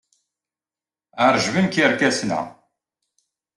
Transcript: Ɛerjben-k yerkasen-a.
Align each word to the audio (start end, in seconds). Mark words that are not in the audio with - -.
Ɛerjben-k 1.25 1.75
yerkasen-a. 1.79 2.41